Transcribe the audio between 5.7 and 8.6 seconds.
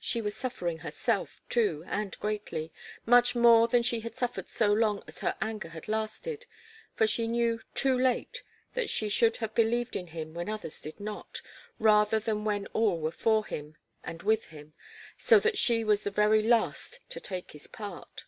lasted, for she knew, too late,